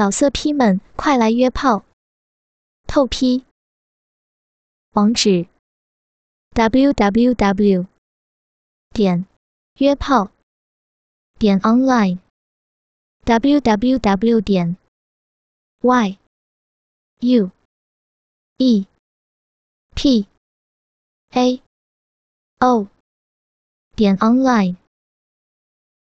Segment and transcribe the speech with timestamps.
[0.00, 1.84] 老色批们，快来约炮！
[2.86, 3.44] 透批。
[4.92, 5.46] 网址
[6.54, 7.86] ：w w w
[8.94, 9.26] 点
[9.74, 10.30] 约炮
[11.38, 12.18] 点 online
[13.24, 14.78] w w w 点
[15.82, 16.18] y
[17.18, 17.50] u
[18.56, 18.86] e
[19.94, 20.26] p
[21.32, 21.62] a
[22.60, 22.88] o
[23.94, 24.76] 点 online。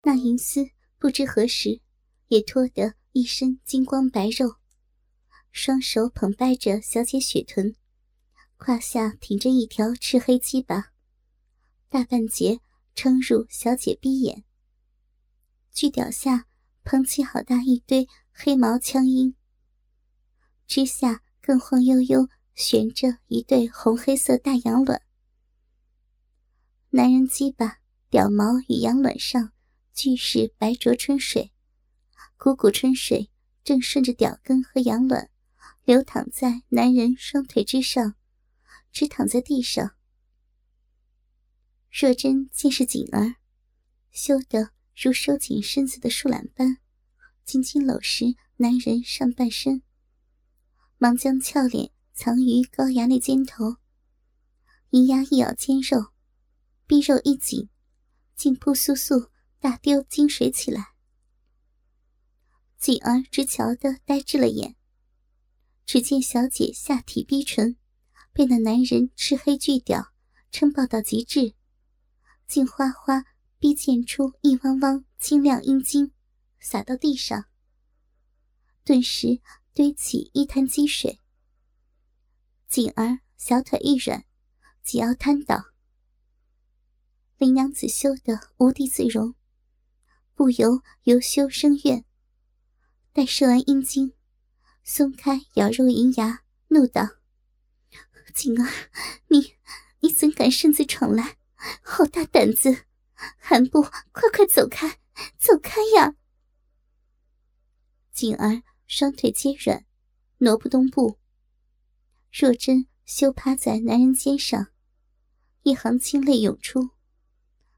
[0.02, 0.70] 那银丝
[1.00, 1.80] 不知何时
[2.28, 2.97] 也脱得。
[3.12, 4.56] 一身金光白肉，
[5.50, 7.74] 双手捧掰着小姐雪臀，
[8.56, 10.92] 胯下挺着一条赤黑鸡巴，
[11.88, 12.60] 大半截
[12.94, 14.44] 撑入小姐逼眼。
[15.72, 16.46] 巨屌下
[16.84, 19.34] 捧起好大一堆黑毛枪缨，
[20.66, 25.02] 之下更晃悠悠悬着一对红黑色大羊卵。
[26.90, 27.78] 男人鸡巴
[28.10, 29.52] 屌毛与羊卵上
[29.94, 31.52] 俱是白浊春水。
[32.40, 33.32] 股股春水
[33.64, 35.28] 正顺着屌根和羊卵
[35.82, 38.14] 流淌在男人双腿之上，
[38.92, 39.96] 直躺在地上。
[41.90, 43.34] 若真见是锦儿，
[44.12, 46.78] 羞得如收紧身子的树懒般，
[47.44, 49.82] 紧紧搂实男人上半身，
[50.96, 53.78] 忙将俏脸藏于高衙内肩头，
[54.90, 56.12] 银牙一咬肩肉，
[56.86, 57.68] 逼肉一紧，
[58.36, 59.28] 竟扑簌簌
[59.58, 60.94] 大丢金水起来。
[62.78, 64.76] 锦儿直瞧得呆滞了眼，
[65.84, 67.76] 只见小姐下体逼唇
[68.32, 70.12] 被那男人赤黑巨屌
[70.52, 71.54] 撑爆到极致，
[72.46, 73.24] 竟哗哗
[73.58, 76.12] 逼溅出一汪汪清亮阴茎，
[76.60, 77.46] 洒到地上，
[78.84, 79.40] 顿时
[79.74, 81.18] 堆起一滩积水。
[82.68, 84.24] 锦儿小腿一软，
[84.84, 85.64] 几要瘫倒。
[87.38, 89.34] 林娘子羞得无地自容，
[90.34, 92.04] 不由由羞生怨。
[93.18, 94.12] 待射完阴茎，
[94.84, 97.02] 松开咬肉银牙，怒道
[98.32, 98.72] ：“锦儿，
[99.26, 99.56] 你
[99.98, 101.36] 你怎敢擅自闯来？
[101.82, 102.84] 好大胆子！
[103.36, 105.00] 还不快快走开，
[105.36, 106.14] 走开呀！”
[108.14, 109.84] 锦儿双腿皆软，
[110.36, 111.18] 挪不动步。
[112.30, 114.68] 若真羞趴在男人肩上，
[115.64, 116.90] 一行清泪涌出，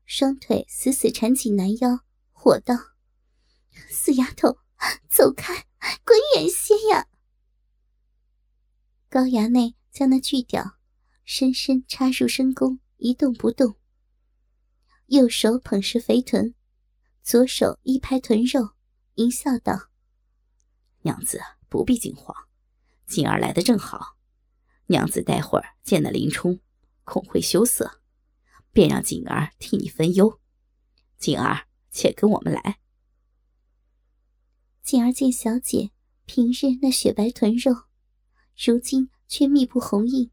[0.05, 2.01] 双腿死死缠紧男腰，
[2.31, 2.75] 火道
[3.89, 4.59] ：“死丫头！”
[5.09, 5.67] 走开，
[6.05, 7.07] 滚远些呀！
[9.09, 10.79] 高衙内将那巨屌
[11.25, 13.77] 深深插入深宫，一动不动。
[15.07, 16.55] 右手捧实肥臀，
[17.23, 18.71] 左手一拍臀肉，
[19.15, 19.91] 淫笑道
[21.03, 22.35] ：“娘子不必惊慌，
[23.07, 24.17] 锦儿来的正好。
[24.87, 26.61] 娘子待会儿见了林冲，
[27.05, 28.01] 恐会羞涩，
[28.73, 30.41] 便让锦儿替你分忧。
[31.19, 32.79] 锦儿，且跟我们来。”
[34.91, 35.93] 进而见小姐
[36.27, 37.85] 平日那雪白臀肉，
[38.57, 40.33] 如今却密布红印，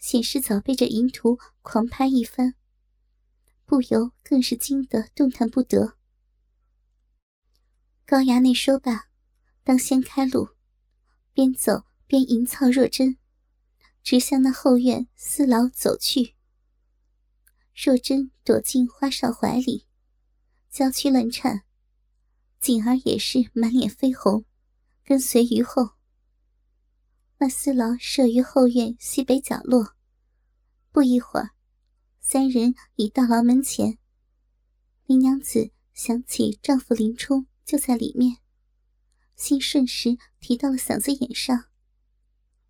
[0.00, 2.56] 显示早被这淫徒狂拍一番，
[3.64, 5.96] 不由更是惊得动弹不得。
[8.04, 9.10] 高衙内说罢，
[9.62, 10.48] 当先开路，
[11.32, 13.16] 边走边淫操若真，
[14.02, 16.34] 直向那后院私牢走去。
[17.76, 19.86] 若真躲进花少怀里，
[20.68, 21.65] 娇躯乱颤。
[22.60, 24.44] 锦儿也是满脸绯红，
[25.04, 25.90] 跟随于后。
[27.38, 29.94] 那四牢设于后院西北角落。
[30.90, 31.50] 不一会儿，
[32.20, 33.98] 三人已到牢门前。
[35.04, 38.38] 林娘子想起丈夫林冲就在里面，
[39.36, 41.66] 心瞬时提到了嗓子眼上。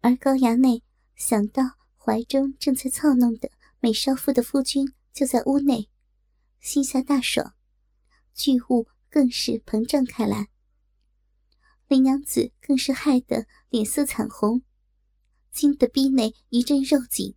[0.01, 0.83] 而高衙内
[1.15, 1.63] 想到
[1.97, 5.89] 怀中正在操弄的美少妇的夫君就在屋内，
[6.61, 7.55] 心下大爽，
[8.35, 8.89] 巨物。
[9.17, 10.51] 更是膨胀开来，
[11.89, 14.61] 林娘子更是害得脸色惨红，
[15.51, 17.35] 惊得逼内一阵肉紧，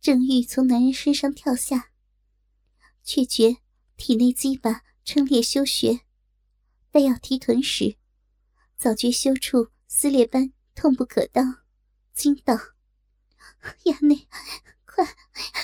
[0.00, 1.90] 正欲从男人身上跳下，
[3.02, 3.56] 却觉
[3.96, 6.02] 体内鸡巴撑裂修穴，
[6.92, 7.96] 待要提臀时，
[8.76, 11.64] 早觉羞处撕裂般痛不可当，
[12.14, 12.54] 惊道
[13.86, 14.28] ：“衙内，
[14.84, 15.04] 快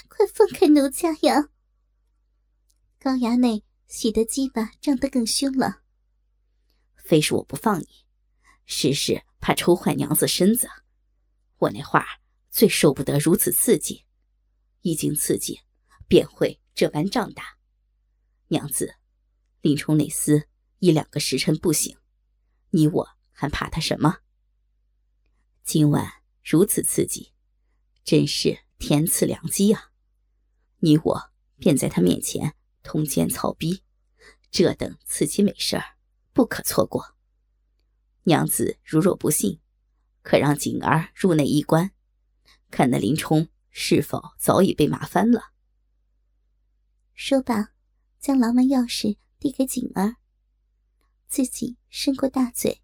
[0.08, 1.48] 快放开奴家呀！”
[2.98, 3.62] 高衙内。
[3.92, 5.82] 喜得鸡巴胀得更凶了。
[6.96, 8.06] 非是我不放你，
[8.64, 10.66] 实是怕抽坏娘子身子。
[11.58, 12.06] 我那话
[12.50, 14.06] 最受不得如此刺激，
[14.80, 15.60] 一经刺激，
[16.08, 17.58] 便会这般胀大。
[18.48, 18.94] 娘子，
[19.60, 20.46] 林冲那厮
[20.78, 21.98] 一两个时辰不醒，
[22.70, 24.20] 你我还怕他什么？
[25.64, 27.34] 今晚如此刺激，
[28.02, 29.92] 真是天赐良机啊！
[30.78, 32.54] 你我便在他面前。
[32.82, 33.82] 通奸草逼，
[34.50, 35.96] 这等刺激美事儿
[36.32, 37.16] 不可错过。
[38.24, 39.60] 娘子如若不信，
[40.22, 41.92] 可让锦儿入内一观，
[42.70, 45.52] 看那林冲是否早已被骂翻了。
[47.14, 47.72] 说罢，
[48.20, 50.16] 将牢门钥匙递给锦儿，
[51.28, 52.82] 自己伸过大嘴，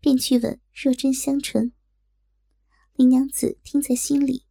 [0.00, 1.72] 便去吻若真香唇。
[2.94, 4.46] 林娘子听在心里，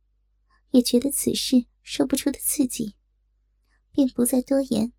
[0.71, 2.95] 也觉得此事说不出的刺激，
[3.91, 4.93] 便不再多言，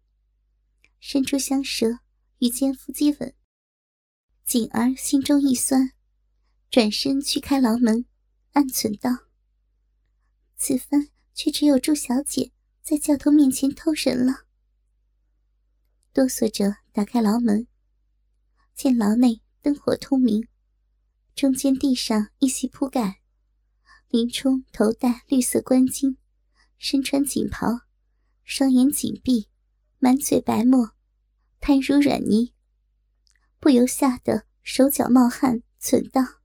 [0.99, 2.01] 伸出香舌
[2.39, 3.35] 与奸夫接吻。
[4.45, 5.93] 锦儿心中一酸，
[6.71, 8.05] 转身去开牢门，
[8.53, 9.27] 暗忖道
[10.57, 12.53] ：“此番却只有祝小姐
[12.83, 14.47] 在教头面前偷人了。”
[16.13, 17.69] 哆嗦着打开牢门，
[18.75, 20.49] 见牢内灯火通明，
[21.37, 23.21] 中间地上一席铺盖。
[24.09, 26.17] 林冲头戴绿色官巾，
[26.79, 27.69] 身穿锦袍，
[28.53, 29.49] 双眼紧闭，
[30.01, 30.91] 满嘴白沫，
[31.61, 32.53] 瘫如软泥，
[33.61, 36.41] 不由吓得手脚冒汗，忖道：“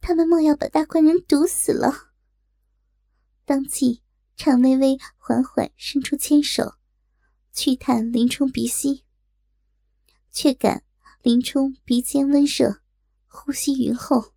[0.00, 2.14] 他们莫要把大官人毒死了？”
[3.44, 4.02] 当即
[4.36, 6.76] 畅微微缓缓伸出牵手，
[7.52, 9.04] 去探林冲鼻息，
[10.30, 10.82] 却感
[11.20, 12.80] 林冲鼻尖温热，
[13.26, 14.32] 呼吸匀厚，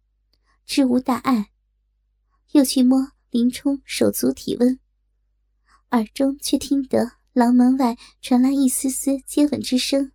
[0.65, 1.53] 知无大碍。
[2.51, 4.77] 又去摸林冲手足体温，
[5.95, 10.11] 耳中却听得牢门外传来一丝丝接吻之声。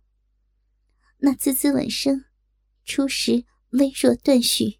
[1.17, 2.25] 那滋滋吻声，
[2.85, 4.79] 初时微弱断续，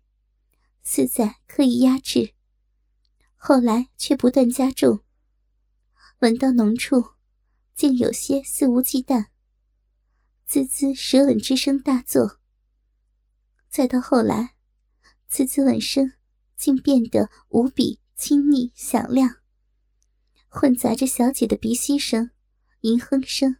[0.83, 2.36] 似在刻意压制；
[3.36, 5.01] 后来却不断加重。
[6.19, 7.13] 吻到浓处，
[7.74, 9.25] 竟有些肆无忌惮，
[10.45, 12.39] 滋滋舌吻之声大作。
[13.69, 14.56] 再到后来，
[15.27, 16.13] 滋滋吻声。
[16.57, 19.41] 竟变得无比亲昵响亮，
[20.53, 22.30] 混杂着小姐的鼻息声、
[22.81, 23.56] 吟哼声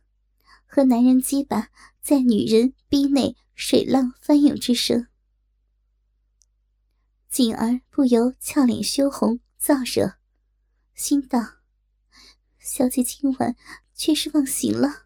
[0.66, 1.70] 和男人鸡巴
[2.02, 5.08] 在女人逼内水浪翻涌之声。
[7.30, 10.16] 锦儿不由俏脸羞红，燥热，
[10.94, 11.40] 心道：
[12.60, 13.56] 小姐今晚
[13.96, 15.06] 却是忘形了。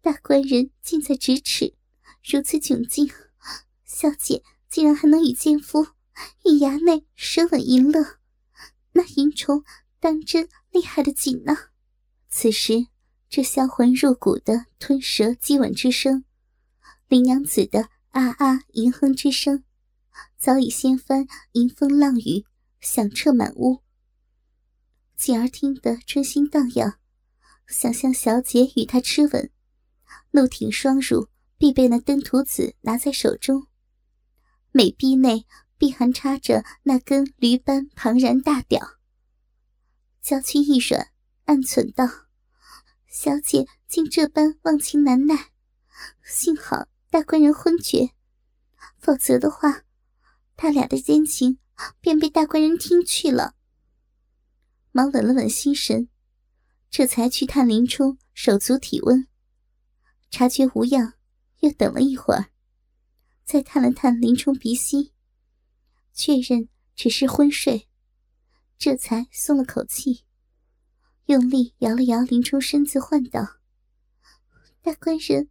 [0.00, 1.74] 大官人近在咫尺，
[2.24, 3.12] 如此窘境，
[3.84, 5.88] 小姐竟然还能与奸夫。
[6.46, 8.18] 与衙内舌吻淫乐，
[8.92, 9.62] 那淫虫
[10.00, 10.48] 当真
[10.78, 11.56] 厉害的紧呢。
[12.28, 12.86] 此时，
[13.28, 16.24] 这销魂入骨的吞舌激吻之声，
[17.08, 19.64] 林娘子的啊啊吟哼之声，
[20.36, 22.44] 早已掀翻迎风浪雨，
[22.80, 23.82] 响彻满屋。
[25.16, 27.00] 锦儿听得春心荡漾，
[27.66, 29.50] 想象小姐与他吃吻，
[30.30, 31.26] 怒挺双乳，
[31.58, 33.66] 必被那登徒子拿在手中，
[34.70, 35.44] 美臂内。
[35.80, 38.97] 必含插着那根驴般庞然大屌，
[40.28, 41.10] 娇躯一软，
[41.46, 42.04] 暗忖道
[43.08, 45.52] ：“小姐竟这般忘情难耐，
[46.22, 48.10] 幸好大官人昏厥，
[48.98, 49.84] 否则的话，
[50.54, 51.58] 他俩的奸情
[52.02, 53.54] 便被大官人听去了。”
[54.92, 56.10] 忙稳了稳心神，
[56.90, 59.26] 这才去探林冲手足体温，
[60.30, 61.14] 察觉无恙，
[61.60, 62.50] 又等了一会儿，
[63.46, 65.14] 再探了探林冲鼻息。
[66.12, 67.87] 确认只是昏睡，
[68.78, 70.24] 这才松了口气，
[71.26, 73.58] 用力摇了摇林冲身子，唤道
[74.80, 75.50] ：“大官人，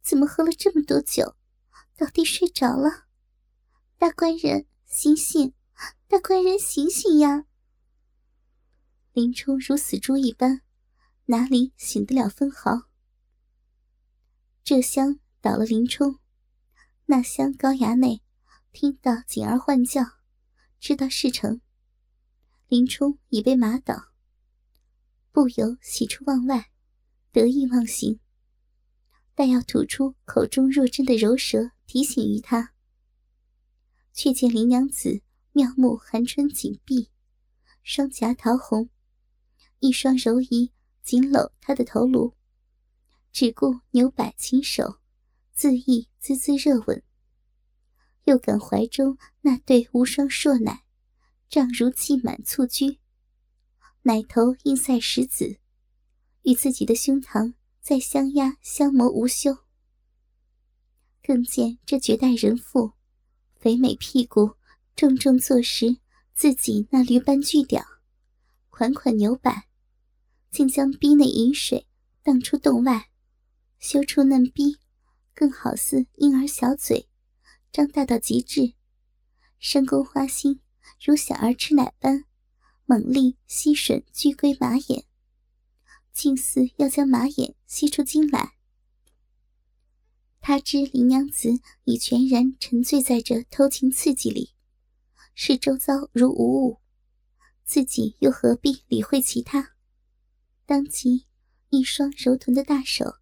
[0.00, 1.34] 怎么喝了这么多酒，
[1.96, 3.06] 倒地睡着了？
[3.98, 5.52] 大官人，醒醒！
[6.06, 7.44] 大官人，醒醒呀！”
[9.12, 10.62] 林冲如死猪一般，
[11.24, 12.88] 哪里醒得了分毫？
[14.62, 16.20] 这厢倒了林冲，
[17.06, 18.22] 那厢高衙内。
[18.72, 20.04] 听到锦儿唤叫，
[20.78, 21.60] 知道事成。
[22.70, 24.12] 林冲已被马倒，
[25.32, 26.70] 不由喜出望外，
[27.32, 28.20] 得意忘形。
[29.34, 32.72] 但要吐出口中若真的柔舌提醒于他，
[34.12, 37.10] 却见林娘子妙目含春紧闭，
[37.82, 38.88] 双颊桃红，
[39.80, 40.70] 一双柔仪
[41.02, 42.36] 紧搂他的头颅，
[43.32, 45.00] 只顾扭摆琴手，
[45.56, 47.02] 恣意滋滋热吻。
[48.26, 50.84] 又感怀中那对无双硕奶，
[51.50, 53.00] 胀如气满蹴居，
[54.02, 55.58] 奶头硬塞石子，
[56.42, 59.58] 与自己的胸膛在相压相磨无休。
[61.20, 62.92] 更见这绝代人妇，
[63.58, 64.54] 肥美屁股
[64.94, 65.98] 重重坐实
[66.32, 67.84] 自己那驴般巨屌，
[68.68, 69.66] 款款扭摆，
[70.52, 71.88] 竟将逼内饮水
[72.22, 73.10] 荡出洞外，
[73.80, 74.78] 修出嫩逼，
[75.34, 77.08] 更好似婴儿小嘴。
[77.72, 78.74] 张大到极致，
[79.58, 80.60] 深宫花心
[81.02, 82.26] 如小儿吃奶般，
[82.84, 85.06] 猛力吸吮巨龟马眼，
[86.12, 88.52] 近似要将马眼吸出精来。
[90.42, 94.52] 他知林娘子已全然沉醉在这偷情刺激里，
[95.34, 96.80] 视周遭如无物，
[97.64, 99.72] 自己又何必理会其他？
[100.66, 101.24] 当即，
[101.70, 103.14] 一双柔臀的大手，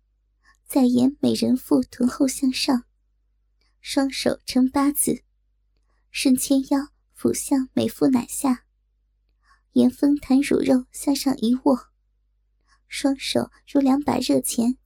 [0.66, 2.86] 在沿美人腹臀后向上，
[3.80, 5.22] 双手呈八字，
[6.10, 8.64] 顺纤腰俯向美妇奶下，
[9.72, 11.88] 沿丰弹乳肉向上一握，
[12.86, 14.78] 双手如两把热钳。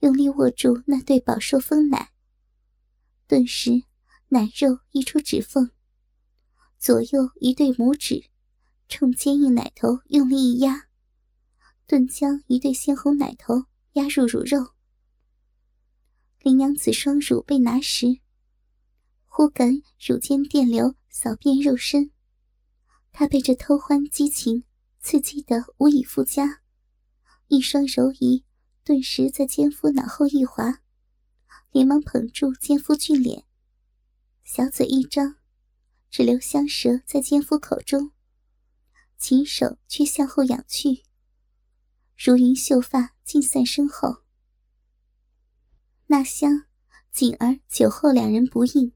[0.00, 2.12] 用力握住那对饱受丰奶，
[3.26, 3.84] 顿时
[4.28, 5.70] 奶肉溢出指缝，
[6.76, 8.28] 左右一对拇指
[8.86, 10.88] 冲坚硬奶头用力一压，
[11.86, 14.74] 顿将一对鲜红奶头压入乳肉。
[16.40, 18.20] 林娘子双乳被拿时，
[19.24, 22.10] 忽感乳尖电流扫遍肉身，
[23.10, 24.64] 他被这偷欢激情
[25.00, 26.60] 刺激得无以复加，
[27.46, 28.44] 一双柔仪。
[28.84, 30.82] 顿时在奸夫脑后一滑，
[31.70, 33.44] 连忙捧住奸夫俊脸，
[34.44, 35.36] 小嘴一张，
[36.10, 38.12] 只留香舌在奸夫口中，
[39.16, 41.02] 琴手却向后仰去，
[42.14, 44.18] 如云秀发尽散身后。
[46.08, 46.66] 那香，
[47.10, 48.92] 锦儿、酒后两人不应，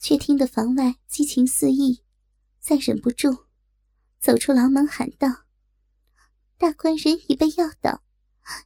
[0.00, 2.02] 却听得房外激情四溢，
[2.58, 3.44] 再忍不住，
[4.18, 5.44] 走出牢门喊道
[6.58, 8.02] ：“大官人已被要倒。”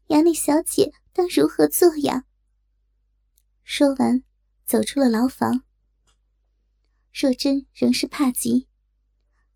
[0.09, 2.25] 衙内小姐当如何做呀？
[3.64, 4.23] 说完，
[4.64, 5.64] 走出了牢房。
[7.12, 8.69] 若真仍是怕极，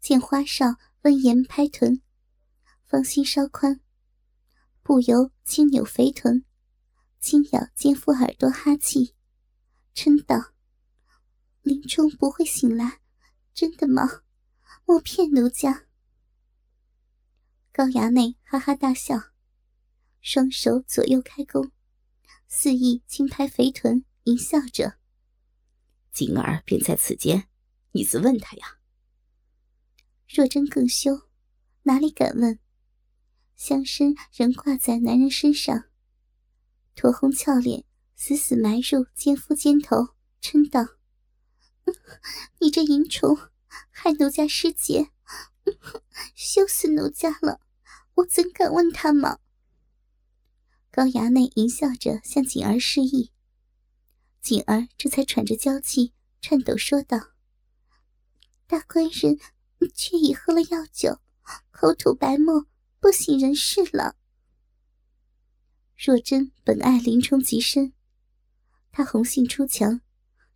[0.01, 2.03] 见花少温言拍臀，
[2.85, 3.81] 芳心稍宽，
[4.83, 6.45] 不由轻扭肥臀，
[7.21, 9.15] 轻咬奸夫耳朵哈气，
[9.95, 10.53] 嗔道
[11.69, 13.01] ：“林冲不会醒来，
[13.53, 14.23] 真的吗？
[14.87, 15.85] 莫骗奴家。”
[17.71, 19.21] 高衙内哈哈大笑。
[20.23, 21.71] 双手左右开弓，
[22.47, 24.99] 肆意轻拍肥臀，淫笑着。
[26.11, 27.49] 锦儿便在此间，
[27.93, 28.79] 你自问他呀。
[30.27, 31.29] 若真更羞，
[31.83, 32.59] 哪里敢问？
[33.55, 35.85] 香身仍挂在男人身上，
[36.97, 37.85] 酡红俏脸
[38.17, 40.97] 死死埋入奸夫肩头，嗔道
[42.61, 43.37] ：“你这淫虫，
[43.91, 45.11] 害奴家失节，
[46.35, 47.61] 羞死奴家了！
[48.15, 49.39] 我怎敢问他吗？”
[50.91, 53.31] 高衙内淫笑着向锦儿示意，
[54.41, 57.31] 锦儿这才喘着娇气，颤抖说道
[58.67, 59.39] ：“大官人
[59.95, 61.21] 却已喝了药酒，
[61.71, 62.67] 口吐白沫，
[62.99, 64.17] 不省人事了。”
[65.97, 67.93] 若真本爱林冲极深，
[68.91, 70.01] 他红杏出墙，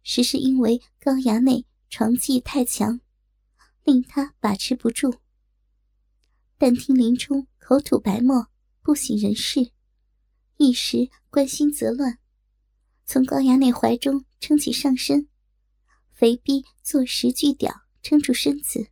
[0.02, 3.00] 实是因为高衙内床技太强，
[3.84, 5.14] 令他把持不住。
[6.58, 8.48] 但听林冲口吐白沫，
[8.82, 9.72] 不省人事。
[10.56, 12.18] 一时关心则乱，
[13.04, 15.28] 从高衙内怀中撑起上身，
[16.12, 18.88] 肥逼坐实巨屌撑住身子，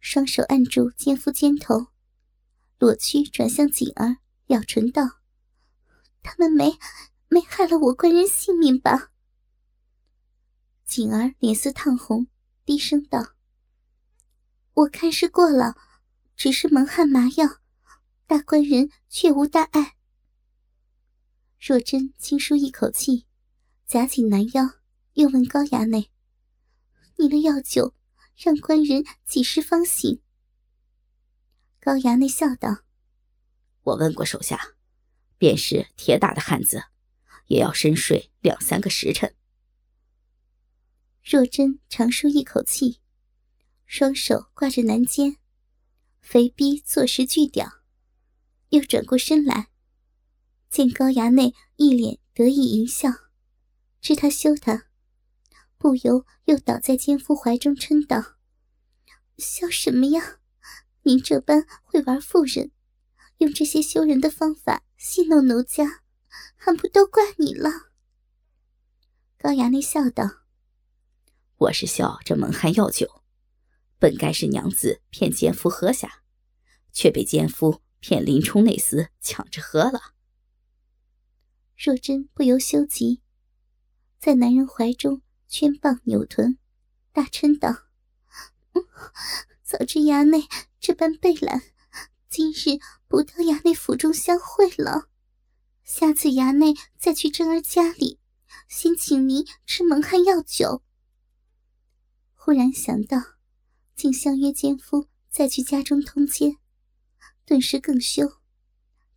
[0.00, 1.86] 双手按住奸夫肩头，
[2.78, 5.20] 裸躯转向锦儿，咬唇道
[6.22, 6.76] ：“他们没
[7.28, 9.11] 没害了我官人性命吧？”
[10.92, 12.26] 锦儿脸色烫红，
[12.66, 13.32] 低声道
[14.74, 15.74] ：“我看是过了，
[16.36, 17.62] 只是蒙汗麻药，
[18.26, 19.96] 大官人却无大碍。”
[21.58, 23.26] 若真轻舒一口气，
[23.86, 24.68] 夹紧男腰，
[25.14, 26.10] 又问高衙内
[27.16, 27.94] ：“你的药酒，
[28.36, 30.20] 让官人几时方醒？”
[31.80, 32.82] 高衙内笑道
[33.80, 34.74] ：“我问过手下，
[35.38, 36.82] 便是铁打的汉子，
[37.46, 39.34] 也要深睡两三个时辰。”
[41.22, 43.00] 若真长舒一口气，
[43.86, 45.36] 双手挂着男肩，
[46.20, 47.80] 肥逼坐实巨屌，
[48.70, 49.68] 又转过身来。
[50.68, 53.08] 见高衙内一脸得意淫笑，
[54.00, 54.88] 知他羞他，
[55.78, 58.36] 不由又倒在奸夫怀中嗔道
[59.38, 60.38] ：“笑什么呀？
[61.02, 62.72] 您这般会玩妇人，
[63.38, 66.02] 用这些羞人的方法戏弄奴家，
[66.56, 67.70] 还不都怪你了？”
[69.38, 70.24] 高衙内笑道
[71.62, 73.22] ：“我是笑这蒙汗药酒，
[74.00, 76.24] 本该是娘子骗奸夫喝下，
[76.92, 80.14] 却被奸夫骗林冲那厮抢着喝了。”
[81.78, 83.22] 若真不由羞极，
[84.18, 86.58] 在男人怀中圈棒扭臀，
[87.12, 87.84] 大嗔道
[89.62, 90.48] ：“早知衙内
[90.80, 91.62] 这般被懒，
[92.28, 95.08] 今日不到衙内府中相会了。
[95.84, 98.18] 下次衙内再去真儿家里，
[98.66, 100.82] 先请您吃蒙汗药酒。”
[102.44, 103.18] 忽然想到，
[103.94, 106.56] 竟相约奸夫再去家中通奸，
[107.44, 108.40] 顿时更羞，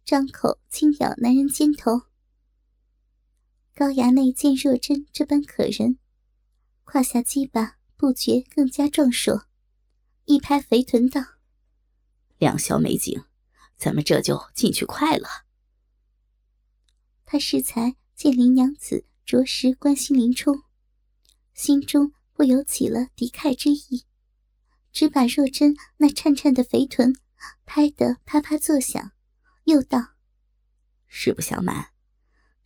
[0.06, 2.04] 张口轻咬男人肩头。
[3.74, 5.98] 高衙内见若真这般可人，
[6.84, 9.48] 胯下鸡巴不觉更加壮硕，
[10.26, 11.20] 一拍肥臀道
[12.38, 13.24] ：“两小美景，
[13.76, 15.28] 咱们这就进去快了。”
[17.26, 20.62] 他适才见林娘子着实关心林冲，
[21.56, 24.06] 心中不由起了敌忾之意，
[24.92, 27.16] 只把若真那颤颤的肥臀
[27.66, 29.14] 拍得啪啪作响，
[29.64, 30.16] 又道
[31.08, 31.92] ：“实不相瞒，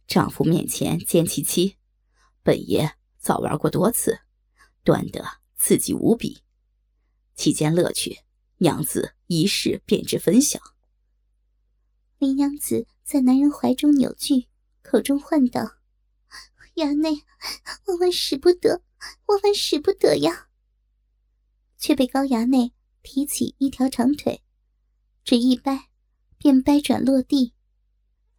[0.08, 1.78] 丈夫面前见其妻，
[2.42, 4.22] 本爷早玩过多次，
[4.84, 5.24] 端得
[5.56, 6.42] 刺激无比。
[7.36, 8.22] 其间乐趣，
[8.58, 10.60] 娘子一试便知分晓。”
[12.18, 14.48] 林娘子在男人怀中扭曲。
[14.82, 15.76] 口中唤道
[16.76, 17.24] ：“衙内，
[17.86, 18.82] 万万使不得，
[19.26, 20.50] 万万使不得呀！”
[21.78, 24.44] 却被高衙内提起一条长腿，
[25.24, 25.90] 只一掰，
[26.38, 27.54] 便掰转落地。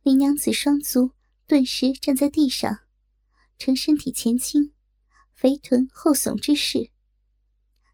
[0.02, 1.12] 林娘子双足
[1.46, 2.80] 顿时站在地上，
[3.58, 4.72] 呈身体前倾、
[5.34, 6.90] 肥臀后耸之势。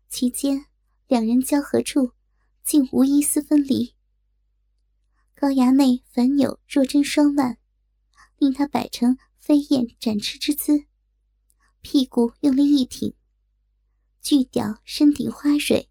[0.09, 0.67] 其间
[1.07, 2.13] 两人交合处，
[2.65, 3.95] 竟无一丝分离。
[5.35, 7.59] 高衙内反扭若真双腕。
[8.39, 10.85] 令他摆成飞燕展翅之姿，
[11.89, 13.15] 屁股用力一挺，
[14.21, 15.89] 巨屌身顶花蕊，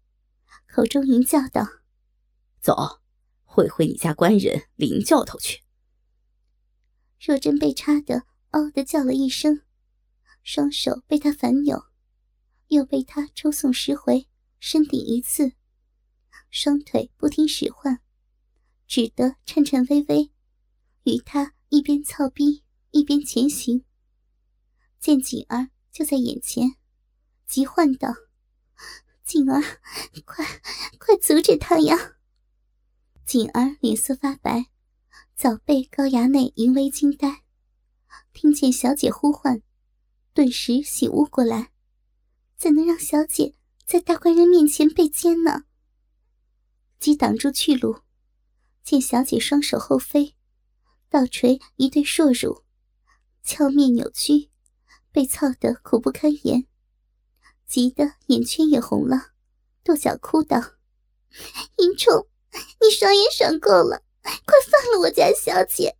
[0.68, 1.66] 口中淫叫道
[2.60, 3.00] ：“走，
[3.44, 5.62] 会会你家官人林教头去。”
[7.18, 9.62] 若真被插的“嗷”的叫了一声，
[10.42, 11.86] 双手被他反扭，
[12.68, 14.28] 又被他抽送十回，
[14.60, 15.52] 身顶一次，
[16.50, 18.02] 双腿不听使唤，
[18.86, 20.30] 只得颤颤巍巍，
[21.04, 21.54] 与他。
[21.70, 22.62] 一边操逼
[22.92, 23.84] 一边前行，
[25.00, 26.76] 见景儿就在眼前，
[27.46, 28.14] 急唤道
[29.24, 29.62] ：“锦儿，
[30.26, 30.44] 快
[30.98, 32.18] 快阻止他呀！”
[33.24, 34.66] 锦儿脸色发白，
[35.34, 37.44] 早被高衙内淫威惊呆，
[38.34, 39.62] 听见小姐呼唤，
[40.34, 41.72] 顿时醒悟过来，
[42.58, 43.54] 怎能让小姐
[43.86, 45.64] 在大官人面前被奸呢？
[46.98, 48.00] 即挡住去路，
[48.82, 50.36] 见小姐双手后飞。
[51.08, 52.64] 倒垂一对硕乳，
[53.42, 54.50] 俏面扭曲，
[55.16, 56.66] 被操得苦不堪言，
[57.66, 59.30] 急得眼圈也红了，
[59.82, 60.58] 跺脚哭道
[61.80, 62.28] ：“银冲，
[62.82, 65.96] 你爽也爽够了，快放了我家小姐！”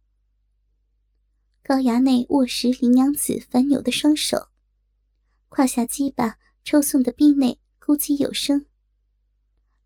[1.64, 4.48] 高衙内握实林娘子反扭的双手，
[5.48, 8.66] 胯下鸡巴抽送的逼内咕叽有声，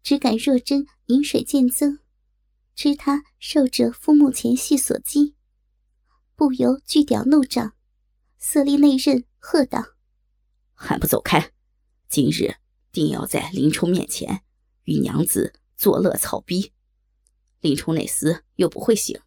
[0.03, 2.01] 只感若真饮水渐增。
[2.75, 5.37] 知他受着夫目前戏所激，
[6.35, 7.75] 不由巨屌怒涨，
[8.43, 9.85] 色厉内荏，喝道
[10.73, 11.53] ：“还不走开！
[12.09, 12.57] 今日
[12.91, 14.43] 定要在林冲面前
[14.85, 16.73] 与娘子作乐草逼。
[17.61, 19.21] 林冲那厮又不会醒，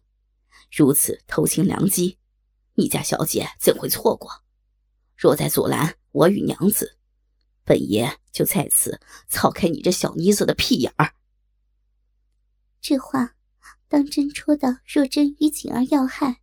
[0.70, 2.18] 如此偷情良机，
[2.74, 4.42] 你家小姐怎会错过？
[5.16, 6.98] 若再阻拦我与娘子，
[7.64, 11.14] 本爷就在此操开你这小妮子的屁眼儿！”
[12.82, 13.36] 这话。
[13.86, 16.40] 当真戳到若真与锦儿要害，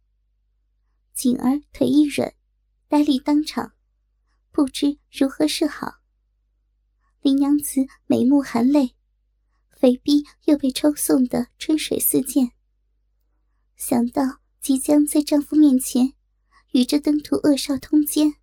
[1.13, 2.33] 锦儿腿一软，
[2.91, 3.71] 呆立当场，
[4.51, 6.01] 不知如何是好。
[7.21, 8.97] 林娘子眉目含泪，
[9.69, 12.51] 肥逼又被抽送的春水四溅。
[13.77, 16.15] 想到即将在丈夫面前
[16.73, 18.33] 与这登徒恶少通奸，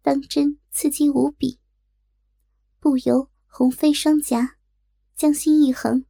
[0.00, 1.58] 当真刺激无比，
[2.78, 4.58] 不由红飞双颊，
[5.16, 6.04] 将心一横，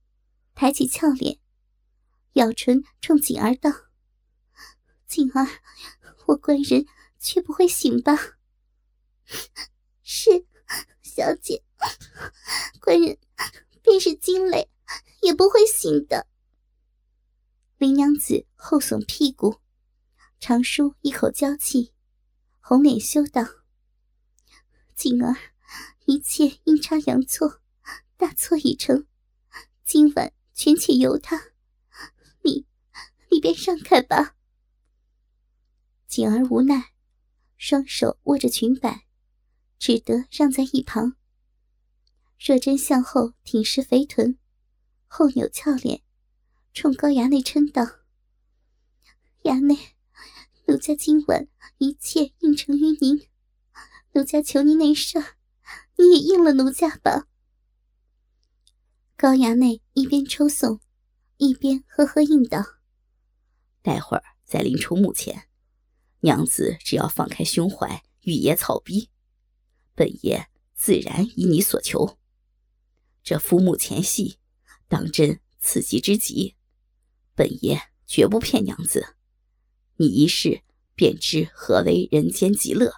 [0.54, 1.38] 抬起俏脸。
[2.34, 3.70] 咬唇冲锦儿道
[5.08, 5.48] ：“锦儿，
[6.26, 6.84] 我官人
[7.18, 8.38] 却不会醒吧
[10.02, 10.46] ？”“是，
[11.02, 11.62] 小姐，
[12.80, 13.18] 官人
[13.82, 14.70] 便是惊雷
[15.22, 16.26] 也不会醒的。”
[17.78, 19.60] 林娘子后耸屁股，
[20.40, 21.92] 长舒一口娇气，
[22.60, 23.42] 红脸羞道
[24.96, 25.36] ：“锦儿，
[26.06, 27.60] 一切阴差阳错，
[28.16, 29.06] 大错已成，
[29.84, 31.52] 今晚全且由他。”
[32.42, 32.64] 你
[33.30, 34.36] 你便让开吧。
[36.06, 36.92] 锦儿无奈，
[37.56, 39.06] 双手握着裙摆，
[39.78, 41.16] 只得让在一旁。
[42.38, 44.38] 若真向后挺实肥臀，
[45.06, 46.02] 后扭俏脸，
[46.74, 47.82] 冲高衙内嗔道
[49.44, 49.76] ：“衙内，
[50.66, 53.26] 奴家今晚一切应承于您，
[54.12, 55.36] 奴家求您那事儿，
[55.96, 57.26] 你也应了奴家吧。”
[59.16, 60.80] 高衙内一边抽送，
[61.38, 62.62] 一边呵呵应道。
[63.80, 65.48] 待会儿在林冲墓前，
[66.26, 69.10] 娘子只要放开胸怀与爷草逼，
[69.94, 72.18] 本爷自然依你所求。
[73.22, 74.40] 这夫墓前戏，
[74.88, 76.56] 当真刺激之极，
[77.36, 79.14] 本爷绝不骗娘子。
[79.98, 80.64] 你一试
[80.96, 82.92] 便知何为人间极乐。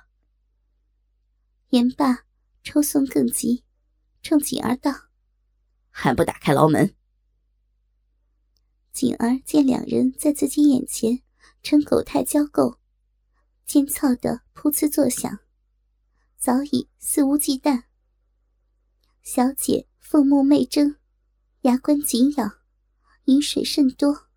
[1.68, 2.24] 言罢，
[2.62, 3.62] 抽送更急，
[4.22, 4.90] 冲锦儿道
[5.92, 6.94] ：“还不打开牢门？”
[8.90, 11.22] 锦儿见两人在自己眼前
[11.62, 12.78] 呈狗态交媾，
[13.68, 15.40] 尖操的噗呲作响，
[16.38, 17.82] 早已肆无忌惮。
[19.22, 20.96] 小姐凤目媚睁，
[21.60, 22.50] 牙关紧咬，
[23.24, 24.30] 饮水甚多，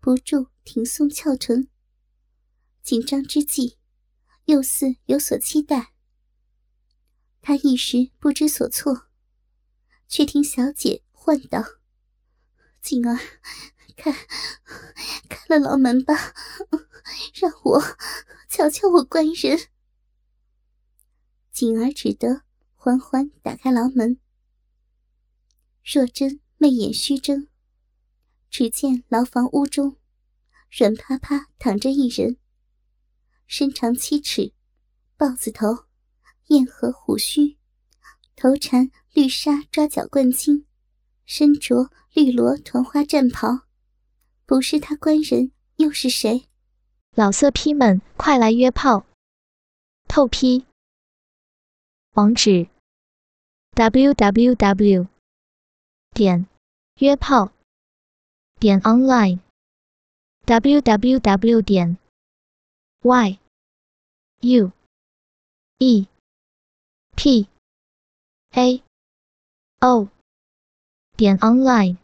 [0.00, 1.68] 不住挺耸翘臀。
[2.82, 3.78] 紧张之际，
[4.46, 5.92] 又似有所期待。
[7.42, 9.06] 他一时不知所措，
[10.08, 11.62] 却听小姐唤道
[12.82, 13.16] ：“锦儿，
[13.96, 14.12] 开
[15.28, 16.14] 开了牢门吧，
[17.34, 17.82] 让我
[18.48, 19.58] 瞧瞧我官人。”
[21.52, 22.42] 锦儿只得
[22.74, 24.18] 缓缓打开牢门。
[25.84, 27.48] 若真媚眼虚睁，
[28.48, 29.96] 只见牢房屋中
[30.70, 32.38] 软趴趴躺着一人。
[33.46, 34.54] 身长七尺，
[35.16, 35.84] 豹子头，
[36.46, 37.58] 燕颌虎须，
[38.34, 40.64] 头缠绿纱抓脚冠巾，
[41.26, 43.66] 身着绿罗团花战袍，
[44.52, 46.44] 不是他官人又是谁？
[47.16, 49.06] 老色批们，快来约炮！
[50.06, 50.66] 透批。
[52.12, 52.68] 网址
[53.72, 55.08] ：w w w.
[56.10, 56.46] 点
[56.98, 57.50] 约炮
[58.60, 59.40] 点 online
[60.44, 61.62] w w w.
[61.62, 61.96] 点
[63.00, 63.38] y
[64.42, 64.70] u
[65.78, 66.06] e
[67.16, 67.48] p
[68.50, 68.82] a
[69.80, 70.10] o
[71.16, 72.01] 点 online。